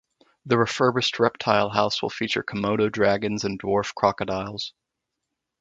The 0.47 0.57
refurbished 0.57 1.19
Reptile 1.19 1.69
House 1.69 2.01
will 2.01 2.09
feature 2.09 2.41
Komodo 2.41 2.91
dragons 2.91 3.43
and 3.43 3.61
dwarf 3.61 3.93
crocodiles. 3.93 4.73